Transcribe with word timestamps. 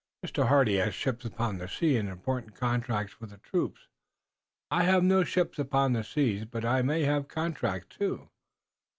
"Master 0.23 0.45
Hardy 0.45 0.77
has 0.77 0.95
ships 0.95 1.25
upon 1.25 1.59
the 1.59 1.67
seas, 1.67 1.99
and 1.99 2.09
important 2.09 2.55
contracts 2.55 3.13
for 3.13 3.27
the 3.27 3.37
troops." 3.37 3.81
"I 4.71 4.81
have 4.81 5.03
no 5.03 5.23
ships 5.23 5.59
upon 5.59 5.93
the 5.93 6.03
seas, 6.03 6.43
but 6.43 6.65
I 6.65 6.81
may 6.81 7.03
have 7.03 7.27
contracts, 7.27 7.97
too." 7.97 8.27